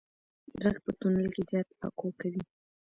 غږ 0.61 0.77
په 0.85 0.91
تونل 0.99 1.27
کې 1.33 1.41
زیات 1.49 1.67
اکو 1.85 2.07
کوي. 2.19 2.43